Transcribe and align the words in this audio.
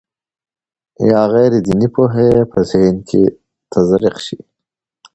یا 1.09 1.21
غیر 1.33 1.51
دیني 1.65 1.87
پوهه 1.93 2.23
یې 2.31 2.39
په 2.51 2.59
ذهن 2.71 2.95
کې 3.09 3.23
تزریق 3.71 4.15
شي. 4.25 4.39